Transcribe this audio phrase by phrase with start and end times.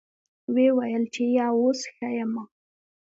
[0.53, 2.43] ويې ويل چې يه اوس ښه يمه.